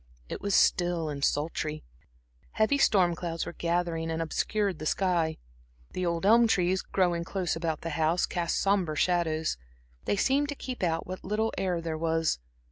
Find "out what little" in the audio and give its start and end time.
10.81-11.53